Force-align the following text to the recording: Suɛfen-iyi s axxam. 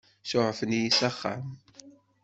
Suɛfen-iyi 0.29 0.91
s 0.97 0.99
axxam. 1.09 1.45